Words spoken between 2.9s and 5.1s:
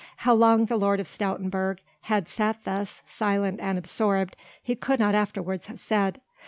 silent and absorbed, he could